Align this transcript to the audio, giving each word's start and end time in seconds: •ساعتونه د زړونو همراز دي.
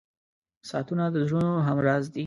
•ساعتونه 0.69 1.05
د 1.13 1.15
زړونو 1.27 1.53
همراز 1.67 2.03
دي. 2.13 2.19